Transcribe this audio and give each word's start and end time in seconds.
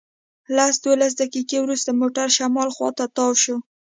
لس 0.55 0.75
دولس 0.85 1.13
دقیقې 1.21 1.57
وروسته 1.61 1.89
موټر 2.01 2.27
شمال 2.37 2.69
خواته 2.75 3.03
تاو 3.15 3.31
شو. 3.43 3.57